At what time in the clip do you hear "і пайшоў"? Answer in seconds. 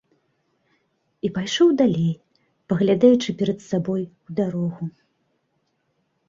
1.27-1.69